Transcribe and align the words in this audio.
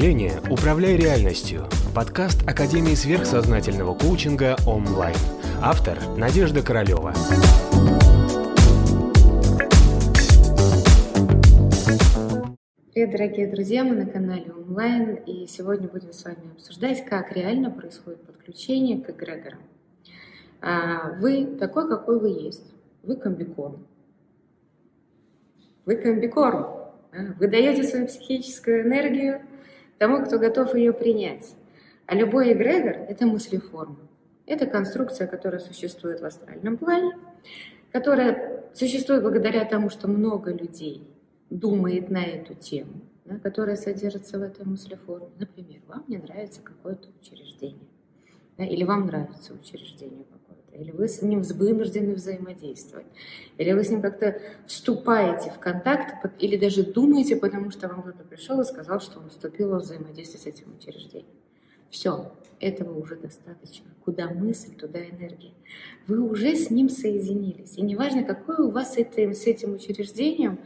мышления 0.00 0.40
«Управляй 0.50 0.96
реальностью»– 0.96 1.66
подкаст 1.94 2.48
Академии 2.48 2.94
сверхсознательного 2.94 3.94
коучинга 3.94 4.56
онлайн. 4.66 5.14
Автор– 5.60 5.98
Надежда 6.16 6.62
Королева. 6.62 7.12
Привет, 12.94 13.10
дорогие 13.10 13.46
друзья, 13.46 13.84
мы 13.84 13.94
на 13.94 14.06
канале 14.06 14.50
онлайн, 14.50 15.16
и 15.16 15.46
сегодня 15.46 15.86
будем 15.86 16.14
с 16.14 16.24
вами 16.24 16.50
обсуждать, 16.54 17.04
как 17.04 17.32
реально 17.32 17.70
происходит 17.70 18.22
подключение 18.22 19.02
к 19.02 19.10
эгрегорам. 19.10 19.60
А, 20.62 21.12
вы 21.20 21.44
такой, 21.44 21.86
какой 21.86 22.18
вы 22.18 22.28
есть. 22.30 22.72
Вы 23.02 23.16
комбикорм. 23.16 23.86
Вы 25.84 25.96
комбикорм. 25.96 26.68
Вы 27.38 27.48
даете 27.48 27.82
свою 27.82 28.06
психическую 28.06 28.88
энергию 28.88 29.42
тому, 30.00 30.24
кто 30.24 30.38
готов 30.38 30.74
ее 30.74 30.94
принять. 30.94 31.54
А 32.06 32.14
любой 32.14 32.54
эгрегор– 32.54 32.96
это 33.08 33.26
мыслеформа. 33.26 33.98
Это 34.46 34.64
конструкция, 34.64 35.26
которая 35.26 35.60
существует 35.60 36.20
в 36.20 36.24
астральном 36.24 36.78
плане, 36.78 37.18
которая 37.92 38.64
существует 38.72 39.22
благодаря 39.22 39.62
тому, 39.66 39.90
что 39.90 40.08
много 40.08 40.52
людей 40.52 41.06
думает 41.50 42.08
на 42.08 42.24
эту 42.24 42.54
тему, 42.54 43.02
да, 43.26 43.38
которая 43.38 43.76
содержится 43.76 44.38
в 44.38 44.42
этой 44.42 44.64
мыслеформе. 44.64 45.28
Например, 45.38 45.82
вам 45.86 46.04
не 46.08 46.16
нравится 46.16 46.62
какое-то 46.62 47.08
учреждение, 47.20 47.90
да, 48.56 48.64
или 48.64 48.84
вам 48.84 49.06
нравится 49.06 49.52
учреждение 49.52 50.24
или 50.80 50.90
вы 50.90 51.08
с 51.08 51.22
ним 51.22 51.42
вынуждены 51.42 52.14
взаимодействовать, 52.14 53.06
или 53.58 53.72
вы 53.72 53.84
с 53.84 53.90
ним 53.90 54.00
как-то 54.00 54.40
вступаете 54.66 55.50
в 55.50 55.58
контакт, 55.58 56.26
или 56.38 56.56
даже 56.56 56.82
думаете, 56.82 57.36
потому 57.36 57.70
что 57.70 57.88
вам 57.88 58.02
кто-то 58.02 58.24
пришел 58.24 58.60
и 58.60 58.64
сказал, 58.64 59.00
что 59.00 59.20
он 59.20 59.28
вступил 59.28 59.70
в 59.70 59.82
взаимодействие 59.82 60.40
с 60.40 60.46
этим 60.46 60.74
учреждением. 60.78 61.26
Все, 61.90 62.32
этого 62.60 62.98
уже 62.98 63.16
достаточно. 63.16 63.90
Куда 64.04 64.28
мысль, 64.28 64.74
туда 64.74 65.00
энергия. 65.00 65.52
Вы 66.06 66.20
уже 66.20 66.54
с 66.54 66.70
ним 66.70 66.88
соединились. 66.88 67.76
И 67.76 67.82
неважно, 67.82 68.22
какое 68.22 68.58
у 68.58 68.70
вас 68.70 68.96
это, 68.96 69.32
с 69.34 69.46
этим 69.46 69.74
учреждением, 69.74 70.60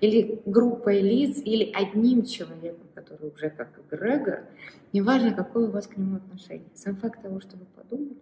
или 0.00 0.40
группой 0.46 1.00
лиц, 1.00 1.38
или 1.44 1.70
одним 1.72 2.24
человеком, 2.24 2.86
который 2.94 3.30
уже 3.30 3.50
как 3.50 3.68
эгрегор, 3.90 4.44
неважно, 4.92 5.34
какое 5.34 5.68
у 5.68 5.70
вас 5.70 5.86
к 5.86 5.96
нему 5.96 6.16
отношение. 6.16 6.68
Сам 6.74 6.96
факт 6.96 7.20
того, 7.20 7.40
что 7.40 7.56
вы 7.56 7.66
подумали, 7.76 8.16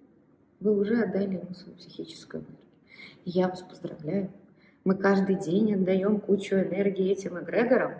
вы 0.60 0.76
уже 0.78 1.02
отдали 1.02 1.34
ему 1.34 1.54
свою 1.54 1.76
психическую 1.76 2.42
энергию. 2.42 2.58
И 3.24 3.30
я 3.30 3.48
вас 3.48 3.62
поздравляю. 3.62 4.30
Мы 4.84 4.94
каждый 4.94 5.36
день 5.36 5.74
отдаем 5.74 6.20
кучу 6.20 6.56
энергии 6.56 7.10
этим 7.10 7.38
эгрегорам, 7.38 7.94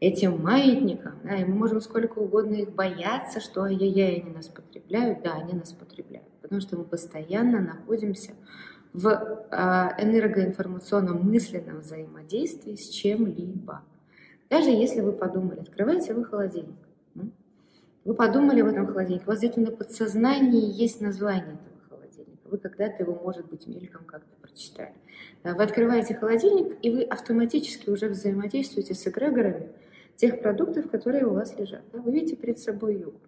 этим 0.00 0.42
маятникам, 0.42 1.14
да, 1.24 1.36
и 1.36 1.44
мы 1.44 1.54
можем 1.54 1.80
сколько 1.80 2.18
угодно 2.18 2.56
их 2.56 2.72
бояться, 2.72 3.40
что 3.40 3.62
ай-яй-яй, 3.62 4.20
они 4.20 4.30
нас 4.30 4.48
потребляют, 4.48 5.22
да, 5.22 5.34
они 5.34 5.54
нас 5.54 5.72
потребляют, 5.72 6.28
потому 6.42 6.60
что 6.60 6.76
мы 6.76 6.84
постоянно 6.84 7.60
находимся 7.60 8.32
в 8.92 9.08
э, 9.08 9.56
энергоинформационном 10.02 11.26
мысленном 11.26 11.80
взаимодействии 11.80 12.76
с 12.76 12.88
чем-либо. 12.90 13.82
Даже 14.50 14.70
если 14.70 15.00
вы 15.00 15.12
подумали, 15.12 15.60
открываете 15.60 16.14
вы 16.14 16.24
холодильник, 16.24 16.76
вы 18.04 18.14
подумали 18.14 18.60
в 18.60 18.66
этом 18.66 18.86
холодильнике, 18.86 19.24
у 19.24 19.30
вас 19.30 19.38
где-то 19.38 19.60
на 19.60 19.70
подсознании 19.70 20.70
есть 20.70 21.00
название 21.00 21.54
этого 21.54 21.73
вы 22.44 22.58
когда-то 22.58 23.02
его, 23.02 23.14
может 23.14 23.46
быть, 23.46 23.66
мельком 23.66 24.04
как-то 24.04 24.36
прочитали. 24.40 24.94
Вы 25.42 25.62
открываете 25.62 26.14
холодильник, 26.14 26.76
и 26.82 26.90
вы 26.90 27.02
автоматически 27.02 27.90
уже 27.90 28.08
взаимодействуете 28.08 28.94
с 28.94 29.06
эгрегорами 29.06 29.68
тех 30.16 30.40
продуктов, 30.40 30.90
которые 30.90 31.26
у 31.26 31.34
вас 31.34 31.58
лежат. 31.58 31.82
Вы 31.92 32.12
видите 32.12 32.36
перед 32.36 32.58
собой 32.58 32.96
йогурт. 32.96 33.20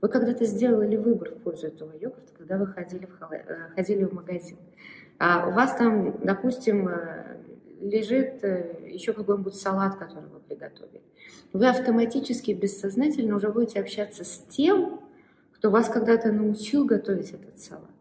Вы 0.00 0.08
когда-то 0.08 0.44
сделали 0.44 0.96
выбор 0.96 1.30
в 1.30 1.38
пользу 1.38 1.68
этого 1.68 1.92
йогурта, 1.92 2.32
когда 2.36 2.58
вы 2.58 2.66
ходили 2.66 3.06
в, 3.06 3.18
холод... 3.18 3.42
Э, 3.46 3.70
ходили 3.74 4.04
в 4.04 4.12
магазин. 4.12 4.58
А 5.18 5.48
у 5.48 5.52
вас 5.52 5.74
там, 5.76 6.18
допустим, 6.22 6.88
э, 6.88 7.38
лежит 7.80 8.44
э, 8.44 8.90
еще 8.90 9.12
какой-нибудь 9.12 9.54
салат, 9.54 9.96
который 9.96 10.28
вы 10.28 10.40
приготовили. 10.40 11.02
Вы 11.52 11.68
автоматически, 11.68 12.52
бессознательно 12.52 13.36
уже 13.36 13.50
будете 13.50 13.80
общаться 13.80 14.24
с 14.24 14.38
тем, 14.48 15.00
кто 15.54 15.70
вас 15.70 15.88
когда-то 15.88 16.30
научил 16.32 16.84
готовить 16.84 17.32
этот 17.32 17.58
салат. 17.58 17.95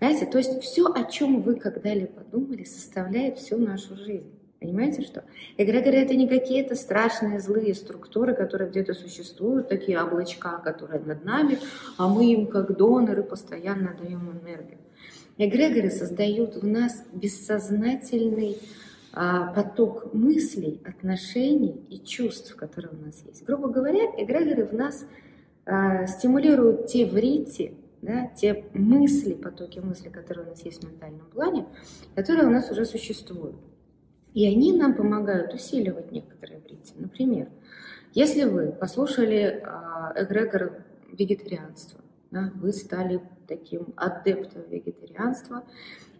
Знаете, 0.00 0.24
то 0.24 0.38
есть 0.38 0.62
все, 0.62 0.86
о 0.86 1.04
чем 1.04 1.42
вы 1.42 1.56
когда-либо 1.56 2.06
подумали, 2.06 2.64
составляет 2.64 3.38
всю 3.38 3.58
нашу 3.58 3.96
жизнь. 3.96 4.32
Понимаете, 4.58 5.02
что? 5.02 5.24
Эгрегоры— 5.58 5.96
это 5.98 6.14
не 6.14 6.26
какие-то 6.26 6.74
страшные 6.74 7.38
злые 7.38 7.74
структуры, 7.74 8.34
которые 8.34 8.70
где-то 8.70 8.94
существуют, 8.94 9.68
такие 9.68 10.02
облачка, 10.02 10.56
которые 10.56 11.00
над 11.00 11.22
нами, 11.26 11.58
а 11.98 12.08
мы 12.08 12.32
им, 12.32 12.46
как 12.46 12.74
доноры, 12.74 13.22
постоянно 13.22 13.94
даем 13.94 14.40
энергию. 14.42 14.78
Эгрегоры 15.36 15.90
создают 15.90 16.56
в 16.56 16.66
нас 16.66 17.04
бессознательный 17.12 18.56
а, 19.12 19.52
поток 19.52 20.14
мыслей, 20.14 20.80
отношений 20.86 21.84
и 21.90 21.98
чувств, 21.98 22.56
которые 22.56 22.92
у 22.92 23.04
нас 23.04 23.22
есть. 23.26 23.44
Грубо 23.44 23.68
говоря, 23.68 24.06
эгрегоры 24.16 24.64
в 24.64 24.72
нас 24.72 25.04
а, 25.66 26.06
стимулируют 26.06 26.86
те 26.86 27.04
врити, 27.04 27.74
да, 28.02 28.28
те 28.28 28.64
мысли, 28.72 29.34
потоки 29.34 29.78
мыслей, 29.78 30.10
которые 30.10 30.46
у 30.46 30.50
нас 30.50 30.64
есть 30.64 30.82
в 30.82 30.86
ментальном 30.86 31.26
плане, 31.26 31.66
которые 32.14 32.46
у 32.46 32.50
нас 32.50 32.70
уже 32.70 32.84
существуют. 32.84 33.56
И 34.32 34.46
они 34.46 34.72
нам 34.72 34.94
помогают 34.94 35.52
усиливать 35.52 36.12
некоторые 36.12 36.60
бритвы. 36.60 37.00
Например, 37.00 37.48
если 38.14 38.44
вы 38.44 38.72
послушали 38.72 39.62
э, 39.62 40.22
эгрегор 40.22 40.84
вегетарианства, 41.12 42.00
да, 42.30 42.52
вы 42.54 42.72
стали 42.72 43.20
таким 43.48 43.92
адептом 43.96 44.62
вегетарианства, 44.68 45.64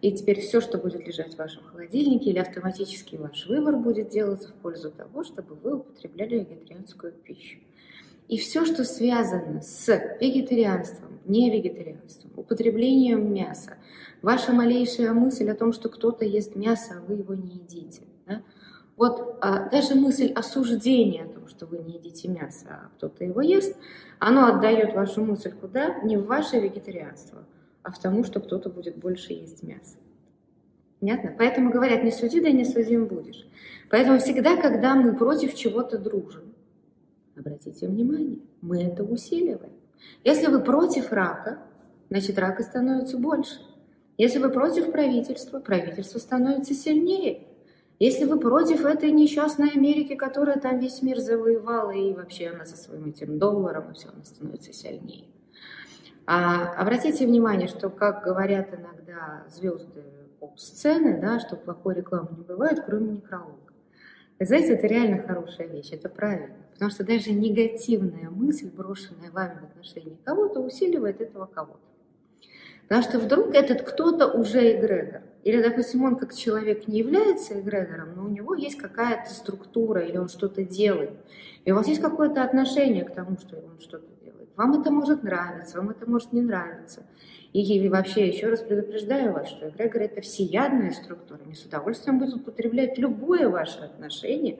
и 0.01 0.11
теперь 0.11 0.41
все, 0.41 0.61
что 0.61 0.77
будет 0.77 1.05
лежать 1.07 1.35
в 1.35 1.37
вашем 1.37 1.63
холодильнике, 1.63 2.31
или 2.31 2.39
автоматически 2.39 3.15
ваш 3.15 3.47
выбор 3.47 3.77
будет 3.77 4.09
делаться 4.09 4.49
в 4.49 4.53
пользу 4.55 4.91
того, 4.91 5.23
чтобы 5.23 5.55
вы 5.55 5.75
употребляли 5.75 6.39
вегетарианскую 6.39 7.13
пищу. 7.13 7.59
И 8.31 8.37
все, 8.37 8.65
что 8.65 8.85
связано 8.85 9.61
с 9.61 9.89
вегетарианством, 10.21 11.19
не 11.25 11.51
вегетарианством, 11.51 12.31
употреблением 12.37 13.33
мяса, 13.33 13.73
ваша 14.21 14.53
малейшая 14.53 15.11
мысль 15.11 15.49
о 15.49 15.53
том, 15.53 15.73
что 15.73 15.89
кто-то 15.89 16.23
ест 16.23 16.55
мясо, 16.55 16.93
а 16.97 17.01
вы 17.01 17.15
его 17.15 17.33
не 17.33 17.49
едите. 17.49 18.03
Да? 18.25 18.41
Вот 18.95 19.37
а, 19.41 19.69
даже 19.69 19.95
мысль 19.95 20.31
осуждения 20.31 21.25
о 21.25 21.27
том, 21.27 21.49
что 21.49 21.65
вы 21.65 21.79
не 21.79 21.95
едите 21.95 22.29
мясо, 22.29 22.67
а 22.69 22.89
кто-то 22.95 23.25
его 23.25 23.41
ест, 23.41 23.75
оно 24.19 24.45
отдает 24.45 24.93
вашу 24.93 25.25
мысль 25.25 25.51
куда? 25.51 25.99
Не 26.01 26.15
в 26.15 26.25
ваше 26.25 26.57
вегетарианство, 26.57 27.39
а 27.83 27.91
в 27.91 27.99
тому, 27.99 28.23
что 28.23 28.39
кто-то 28.39 28.69
будет 28.69 28.95
больше 28.95 29.33
есть 29.33 29.61
мясо. 29.61 29.97
Понятно? 31.01 31.35
Поэтому 31.37 31.69
говорят, 31.69 32.01
не 32.05 32.11
суди, 32.11 32.39
да 32.39 32.49
не 32.49 32.63
судим 32.63 33.07
будешь. 33.07 33.45
Поэтому 33.89 34.19
всегда, 34.19 34.55
когда 34.55 34.95
мы 34.95 35.17
против 35.17 35.53
чего-то 35.53 35.97
дружим, 35.97 36.50
обратите 37.35 37.87
внимание, 37.87 38.39
мы 38.61 38.83
это 38.83 39.03
усиливаем. 39.03 39.73
Если 40.23 40.47
вы 40.47 40.61
против 40.61 41.11
рака, 41.11 41.59
значит 42.09 42.37
рака 42.39 42.63
становится 42.63 43.17
больше. 43.17 43.59
Если 44.17 44.39
вы 44.39 44.49
против 44.49 44.91
правительства, 44.91 45.59
правительство 45.59 46.19
становится 46.19 46.73
сильнее. 46.73 47.47
Если 47.99 48.25
вы 48.25 48.39
против 48.39 48.85
этой 48.85 49.11
несчастной 49.11 49.69
Америки, 49.69 50.15
которая 50.15 50.59
там 50.59 50.79
весь 50.79 51.01
мир 51.01 51.19
завоевала, 51.19 51.91
и 51.91 52.13
вообще 52.13 52.49
она 52.49 52.65
со 52.65 52.75
своим 52.75 53.05
этим 53.05 53.37
долларом, 53.37 53.91
и 53.91 53.93
все, 53.93 54.09
она 54.09 54.23
становится 54.23 54.73
сильнее. 54.73 55.25
А 56.25 56.73
обратите 56.73 57.27
внимание, 57.27 57.67
что, 57.67 57.89
как 57.89 58.23
говорят 58.23 58.69
иногда 58.73 59.43
звезды 59.49 60.03
поп-сцены, 60.39 61.19
да, 61.21 61.39
что 61.39 61.55
плохой 61.55 61.95
рекламы 61.95 62.29
не 62.37 62.43
бывает, 62.43 62.83
кроме 62.85 63.11
некролога. 63.11 63.57
Знаете, 64.39 64.73
это 64.73 64.87
реально 64.87 65.21
хорошая 65.21 65.67
вещь, 65.67 65.91
это 65.91 66.09
правильно. 66.09 66.55
Потому 66.81 66.95
что 66.95 67.03
даже 67.03 67.31
негативная 67.31 68.31
мысль, 68.31 68.67
брошенная 68.75 69.29
вами 69.29 69.59
в 69.59 69.65
отношении 69.65 70.17
кого-то, 70.25 70.61
усиливает 70.61 71.21
этого 71.21 71.45
кого-то. 71.45 71.77
Потому 72.87 73.03
что 73.03 73.19
вдруг 73.19 73.53
этот 73.53 73.83
кто-то 73.83 74.25
уже 74.25 74.79
эгрегор. 74.79 75.21
Или, 75.43 75.61
допустим, 75.61 76.03
он 76.05 76.15
как 76.15 76.33
человек 76.33 76.87
не 76.87 76.97
является 76.97 77.59
эгрегором, 77.59 78.15
но 78.15 78.25
у 78.25 78.29
него 78.29 78.55
есть 78.55 78.79
какая-то 78.79 79.31
структура, 79.31 80.01
или 80.01 80.17
он 80.17 80.27
что-то 80.27 80.63
делает. 80.63 81.11
И 81.65 81.71
у 81.71 81.75
вас 81.75 81.87
есть 81.87 82.01
какое-то 82.01 82.41
отношение 82.41 83.05
к 83.05 83.13
тому, 83.13 83.37
что 83.37 83.57
он 83.57 83.79
что-то 83.79 84.07
делает. 84.25 84.49
Вам 84.55 84.81
это 84.81 84.89
может 84.89 85.21
нравиться, 85.21 85.77
вам 85.77 85.91
это 85.91 86.09
может 86.09 86.33
не 86.33 86.41
нравиться. 86.41 87.03
И 87.53 87.89
вообще 87.89 88.27
еще 88.27 88.47
раз 88.47 88.61
предупреждаю 88.61 89.33
вас, 89.33 89.49
что 89.49 89.69
эгрегор– 89.69 90.01
это 90.03 90.21
всеядная 90.21 90.93
структура. 90.93 91.41
Они 91.45 91.53
с 91.53 91.63
удовольствием 91.63 92.17
будут 92.17 92.37
употреблять 92.37 92.97
любое 92.97 93.49
ваше 93.49 93.81
отношение 93.81 94.57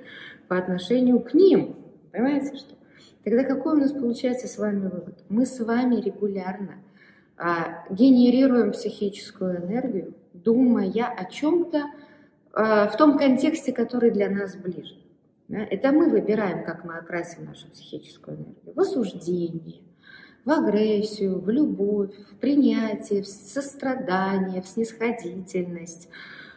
по 0.47 0.56
отношению 0.59 1.19
к 1.21 1.33
ним. 1.33 1.77
Понимаете, 2.11 2.55
что? 2.57 2.75
Тогда 3.23 3.43
какой 3.43 3.73
у 3.73 3.79
нас 3.79 3.91
получается 3.91 4.47
с 4.47 4.57
вами 4.57 4.87
вывод? 4.87 5.23
Мы 5.29 5.45
с 5.45 5.59
вами 5.59 5.95
регулярно 5.95 6.75
а, 7.37 7.85
генерируем 7.89 8.71
психическую 8.71 9.65
энергию, 9.65 10.13
думая 10.33 10.89
о 11.05 11.25
чем-то 11.25 11.83
а, 12.53 12.87
в 12.87 12.97
том 12.97 13.17
контексте, 13.17 13.71
который 13.71 14.11
для 14.11 14.29
нас 14.29 14.55
ближе. 14.55 14.95
Да? 15.47 15.59
Это 15.59 15.91
мы 15.91 16.09
выбираем, 16.09 16.63
как 16.63 16.83
мы 16.83 16.97
окрасим 16.97 17.45
нашу 17.45 17.67
психическую 17.67 18.37
энергию. 18.37 18.73
В 18.75 18.79
осуждение, 18.79 19.81
в 20.45 20.51
агрессию, 20.51 21.39
в 21.39 21.49
любовь, 21.49 22.15
в 22.31 22.35
принятие, 22.37 23.21
в 23.21 23.27
сострадание, 23.27 24.61
в 24.61 24.67
снисходительность, 24.67 26.09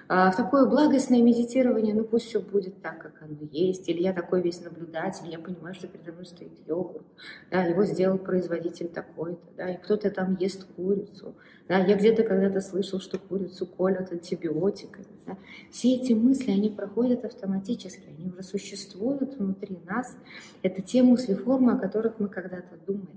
в 0.09 0.35
такое 0.37 0.67
благостное 0.67 1.23
медитирование, 1.23 1.95
ну 1.95 2.05
пусть 2.05 2.27
все 2.27 2.41
будет 2.41 2.83
так, 2.83 2.99
как 2.99 3.23
оно 3.23 3.39
есть, 3.51 3.89
или 3.89 4.03
я 4.03 4.13
такой 4.13 4.43
весь 4.43 4.61
наблюдатель, 4.61 5.29
я 5.31 5.39
понимаю, 5.39 5.75
что 5.75 5.87
передо 5.87 6.13
мной 6.13 6.27
стоит 6.27 6.53
йогурт, 6.67 7.07
да, 7.51 7.63
его 7.63 7.85
сделал 7.85 8.19
производитель 8.19 8.89
такой-то, 8.89 9.47
да, 9.57 9.71
и 9.71 9.77
кто-то 9.77 10.11
там 10.11 10.37
ест 10.39 10.65
курицу, 10.77 11.35
да, 11.69 11.79
я 11.79 11.97
где-то 11.97 12.23
когда-то 12.23 12.61
слышал, 12.61 13.01
что 13.01 13.19
курицу 13.19 13.67
колят 13.67 14.13
антибиотиками, 14.13 15.07
да. 15.27 15.39
Все 15.71 15.95
эти 15.95 16.13
мысли, 16.13 16.51
они 16.51 16.69
проходят 16.69 17.25
автоматически, 17.25 18.05
они 18.19 18.31
уже 18.31 18.43
существуют 18.43 19.39
внутри 19.39 19.79
нас, 19.87 20.17
это 20.63 20.83
те 20.83 21.03
мысли-формы, 21.03 21.73
о 21.73 21.79
которых 21.79 22.19
мы 22.19 22.29
когда-то 22.29 22.77
думали. 22.87 23.09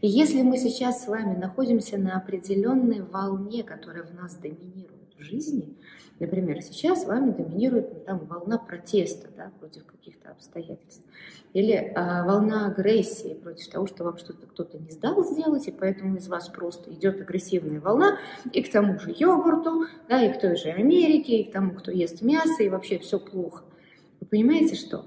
И 0.00 0.06
если 0.08 0.42
мы 0.42 0.56
сейчас 0.58 1.04
с 1.04 1.08
вами 1.08 1.36
находимся 1.36 1.98
на 1.98 2.16
определенной 2.16 3.02
волне, 3.02 3.64
которая 3.64 4.04
в 4.04 4.14
нас 4.14 4.36
доминирует 4.36 5.05
в 5.18 5.22
жизни, 5.22 5.76
Например, 6.18 6.62
сейчас 6.62 7.04
вами 7.04 7.30
доминирует 7.30 7.92
ну, 7.92 8.00
там, 8.00 8.18
волна 8.26 8.56
протеста 8.56 9.28
да, 9.36 9.52
против 9.60 9.84
каких-то 9.84 10.30
обстоятельств. 10.30 11.02
Или 11.52 11.92
а, 11.94 12.24
волна 12.24 12.68
агрессии 12.68 13.34
против 13.34 13.68
того, 13.68 13.86
что 13.86 14.04
вам 14.04 14.16
что-то 14.16 14.46
кто-то 14.46 14.78
не 14.78 14.90
сдал 14.90 15.22
сделать, 15.24 15.68
и 15.68 15.72
поэтому 15.72 16.16
из 16.16 16.28
вас 16.28 16.48
просто 16.48 16.90
идет 16.92 17.20
агрессивная 17.20 17.80
волна, 17.80 18.18
и 18.50 18.62
к 18.62 18.72
тому 18.72 18.98
же 18.98 19.14
йогурту, 19.14 19.84
да, 20.08 20.22
и 20.22 20.32
к 20.32 20.40
той 20.40 20.56
же 20.56 20.70
Америке, 20.70 21.40
и 21.40 21.44
к 21.44 21.52
тому, 21.52 21.72
кто 21.72 21.90
ест 21.90 22.22
мясо, 22.22 22.62
и 22.62 22.70
вообще 22.70 22.98
все 22.98 23.18
плохо. 23.18 23.64
Вы 24.20 24.26
понимаете, 24.26 24.74
что? 24.74 25.04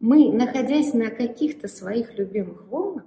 Мы, 0.00 0.30
находясь 0.30 0.92
на 0.92 1.08
каких-то 1.10 1.68
своих 1.68 2.18
любимых 2.18 2.66
волнах, 2.68 3.04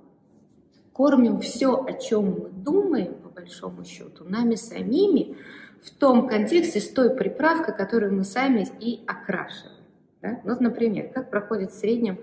кормим 0.92 1.40
все, 1.40 1.84
о 1.84 1.94
чем 1.94 2.32
мы 2.32 2.50
думаем, 2.50 3.27
большому 3.38 3.86
счету, 3.86 4.24
нами 4.26 4.56
самими, 4.56 5.38
в 5.82 5.92
том 5.92 6.28
контексте 6.28 6.80
с 6.80 6.90
той 6.90 7.16
приправкой, 7.16 7.76
которую 7.76 8.14
мы 8.14 8.24
сами 8.24 8.68
и 8.80 9.02
окрашиваем. 9.06 9.78
Да? 10.22 10.42
Вот, 10.44 10.60
например, 10.60 11.12
как 11.14 11.30
проходит 11.30 11.72
в 11.72 11.76
среднем 11.76 12.18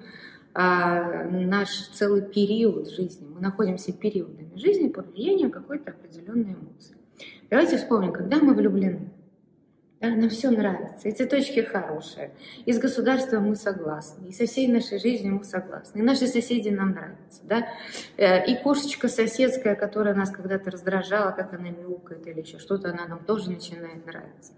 а, 0.52 1.24
наш 1.24 1.88
целый 1.92 2.22
период 2.22 2.90
жизни. 2.90 3.26
Мы 3.32 3.40
находимся 3.40 3.92
периодами 3.92 4.56
жизни 4.56 4.88
под 4.88 5.12
влиянием 5.12 5.50
какой-то 5.50 5.92
определенной 5.92 6.54
эмоции. 6.54 6.96
Давайте 7.48 7.76
вспомним, 7.76 8.12
когда 8.12 8.38
мы 8.38 8.54
влюблены. 8.54 9.10
Да, 10.00 10.10
нам 10.10 10.28
все 10.28 10.50
нравится, 10.50 11.08
эти 11.08 11.24
точки 11.24 11.60
хорошие. 11.60 12.32
И 12.66 12.72
с 12.72 12.78
государством 12.78 13.48
мы 13.48 13.56
согласны, 13.56 14.28
и 14.28 14.32
со 14.32 14.44
всей 14.46 14.68
нашей 14.68 14.98
жизнью 14.98 15.36
мы 15.36 15.44
согласны. 15.44 16.00
И 16.00 16.02
наши 16.02 16.26
соседи 16.26 16.68
нам 16.68 16.90
нравятся. 16.90 17.40
Да? 17.44 17.68
Э, 18.16 18.44
и 18.44 18.56
кошечка 18.56 19.08
соседская, 19.08 19.76
которая 19.76 20.14
нас 20.14 20.30
когда-то 20.30 20.70
раздражала, 20.70 21.30
как 21.30 21.54
она 21.54 21.70
мяукает 21.70 22.26
или 22.26 22.40
еще 22.40 22.58
что-то, 22.58 22.90
она 22.90 23.06
нам 23.06 23.24
тоже 23.24 23.50
начинает 23.50 24.04
нравиться. 24.04 24.52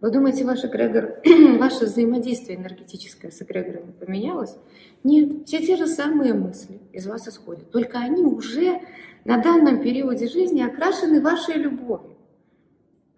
Вы 0.00 0.12
думаете, 0.12 0.44
ваш 0.44 0.64
эгрегор, 0.64 1.16
ваше 1.58 1.86
взаимодействие 1.86 2.56
энергетическое 2.56 3.32
с 3.32 3.42
эгрегорами 3.42 3.90
поменялось? 3.90 4.56
Нет, 5.02 5.46
все 5.46 5.58
те 5.58 5.76
же 5.76 5.88
самые 5.88 6.34
мысли 6.34 6.80
из 6.92 7.06
вас 7.06 7.26
исходят, 7.26 7.70
только 7.72 7.98
они 7.98 8.22
уже 8.22 8.80
на 9.24 9.42
данном 9.42 9.82
периоде 9.82 10.28
жизни 10.28 10.62
окрашены 10.62 11.20
вашей 11.20 11.56
любовью. 11.56 12.17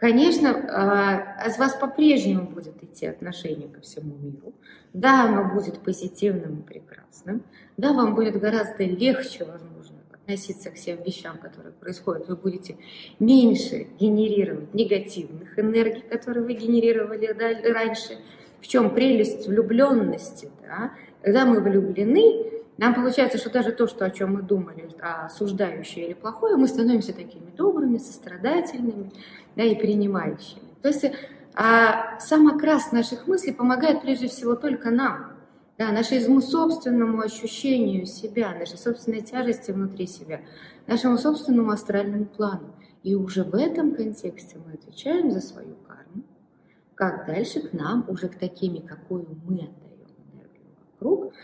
Конечно, 0.01 0.51
а, 0.71 1.51
вас 1.59 1.75
по-прежнему 1.75 2.47
будет 2.47 2.83
идти 2.83 3.05
отношение 3.05 3.69
ко 3.69 3.83
всему 3.83 4.17
миру. 4.17 4.55
Да, 4.95 5.25
оно 5.25 5.53
будет 5.55 5.81
позитивным 5.81 6.61
и 6.61 6.63
прекрасным. 6.63 7.43
Да, 7.77 7.93
вам 7.93 8.15
будет 8.15 8.41
гораздо 8.41 8.83
легче, 8.85 9.45
возможно, 9.45 9.97
относиться 10.11 10.71
к 10.71 10.77
всем 10.77 11.03
вещам, 11.03 11.37
которые 11.37 11.75
происходят. 11.75 12.29
Вы 12.29 12.37
будете 12.37 12.79
меньше 13.19 13.89
генерировать 13.99 14.73
негативных 14.73 15.59
энергий, 15.59 16.01
которые 16.01 16.45
вы 16.45 16.55
генерировали 16.55 17.27
раньше. 17.71 18.17
В 18.63 18.69
чем 18.69 18.95
прелесть 18.95 19.47
влюбленности? 19.47 20.51
Да? 20.63 20.93
Когда 21.21 21.45
мы 21.45 21.61
влюблены, 21.61 22.60
нам 22.81 22.95
получается, 22.95 23.37
что 23.37 23.51
даже 23.51 23.73
то, 23.73 23.87
что, 23.87 24.07
о 24.07 24.11
чем 24.11 24.33
мы 24.33 24.43
думали, 24.43 24.89
осуждающее 25.01 26.07
или 26.07 26.15
плохое, 26.15 26.57
мы 26.57 26.67
становимся 26.67 27.13
такими 27.13 27.51
добрыми, 27.51 27.99
сострадательными 27.99 29.13
да, 29.55 29.65
и 29.65 29.75
принимающими. 29.75 30.63
То 30.81 30.89
есть 30.89 31.05
а, 31.55 32.19
сам 32.21 32.47
наших 32.47 33.27
мыслей 33.27 33.53
помогает 33.53 34.01
прежде 34.01 34.29
всего 34.29 34.55
только 34.55 34.91
нам, 34.91 35.35
да, 35.77 35.93
нашему 35.93 36.41
собственному 36.41 37.21
ощущению 37.21 38.07
себя, 38.07 38.55
нашей 38.55 38.79
собственной 38.79 39.21
тяжести 39.21 39.73
внутри 39.73 40.07
себя, 40.07 40.41
нашему 40.87 41.19
собственному 41.19 41.73
астральному 41.73 42.25
плану. 42.25 42.75
И 43.03 43.15
уже 43.15 43.45
в 43.45 43.57
этом 43.57 43.95
контексте 43.95 44.57
мы 44.57 44.73
отвечаем 44.73 45.31
за 45.31 45.43
свою 45.43 45.75
карму, 45.87 46.23
как 46.95 47.27
дальше 47.27 47.61
к 47.61 47.75
нам, 47.75 48.07
уже 48.09 48.29
к 48.29 48.39
такими, 48.39 48.79
какую 48.79 49.27
мы 49.45 49.57
отдаем 49.57 50.07
энергию 50.33 50.65
вокруг, 50.95 51.35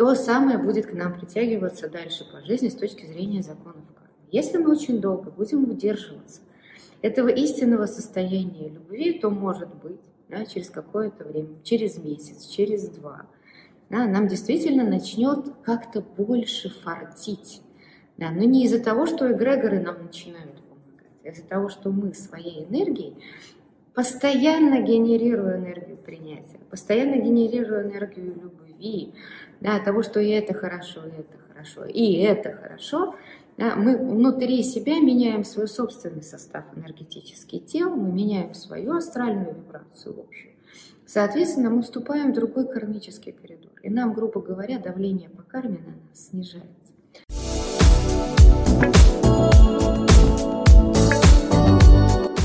то 0.00 0.14
самое 0.14 0.56
будет 0.56 0.86
к 0.86 0.94
нам 0.94 1.12
притягиваться 1.12 1.86
дальше 1.86 2.24
по 2.24 2.40
жизни 2.40 2.70
с 2.70 2.74
точки 2.74 3.04
зрения 3.04 3.42
законов 3.42 3.84
кармы. 3.94 4.14
Если 4.32 4.56
мы 4.56 4.70
очень 4.70 4.98
долго 4.98 5.30
будем 5.30 5.64
удерживаться 5.64 6.40
этого 7.02 7.28
истинного 7.28 7.84
состояния 7.84 8.70
любви, 8.70 9.18
то 9.18 9.28
может 9.28 9.68
быть 9.74 10.00
да, 10.30 10.46
через 10.46 10.70
какое-то 10.70 11.24
время, 11.24 11.50
через 11.64 11.98
месяц, 11.98 12.46
через 12.46 12.88
два, 12.88 13.26
да, 13.90 14.06
нам 14.06 14.26
действительно 14.26 14.84
начнет 14.84 15.44
как-то 15.64 16.00
больше 16.00 16.70
фартить. 16.70 17.60
Да, 18.16 18.30
но 18.30 18.44
не 18.44 18.64
из-за 18.64 18.82
того, 18.82 19.04
что 19.04 19.30
эгрегоры 19.30 19.80
нам 19.80 20.02
начинают 20.04 20.62
помогать, 20.62 21.12
а 21.24 21.28
из-за 21.28 21.44
того, 21.44 21.68
что 21.68 21.90
мы 21.90 22.14
своей 22.14 22.64
энергией, 22.64 23.18
постоянно 23.92 24.80
генерируя 24.80 25.58
энергию 25.58 25.98
принятия, 25.98 26.58
постоянно 26.70 27.20
генерируя 27.20 27.86
энергию 27.86 28.28
любви, 28.28 28.59
да, 29.60 29.78
того, 29.78 30.02
что 30.02 30.20
и 30.20 30.28
это 30.28 30.54
хорошо, 30.54 31.00
и 31.04 31.20
это 31.20 31.36
хорошо, 31.48 31.84
и 31.84 32.14
это 32.14 32.52
хорошо, 32.52 33.14
да, 33.56 33.76
мы 33.76 33.96
внутри 33.96 34.62
себя 34.62 35.00
меняем 35.00 35.44
свой 35.44 35.68
собственный 35.68 36.22
состав 36.22 36.64
энергетический 36.74 37.60
тел, 37.60 37.94
мы 37.94 38.10
меняем 38.10 38.54
свою 38.54 38.96
астральную 38.96 39.54
вибрацию 39.54 40.18
общую. 40.18 40.52
Соответственно, 41.06 41.70
мы 41.70 41.82
вступаем 41.82 42.30
в 42.30 42.34
другой 42.34 42.66
кармический 42.66 43.32
коридор. 43.32 43.72
И 43.82 43.90
нам, 43.90 44.14
грубо 44.14 44.40
говоря, 44.40 44.78
давление 44.78 45.28
по 45.28 45.42
карме 45.42 45.78
на 45.84 46.08
нас 46.08 46.28
снижается. 46.28 46.70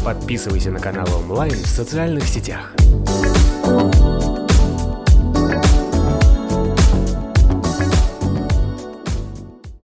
Подписывайся 0.03 0.71
на 0.71 0.79
канал 0.79 1.07
онлайн 1.17 1.53
в 1.53 1.67
социальных 1.67 2.25
сетях. 2.25 2.75